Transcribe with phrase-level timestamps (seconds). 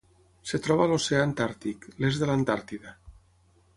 [0.57, 2.95] Es troba a l'oceà Antàrtic: l'est de l'Antàrtida.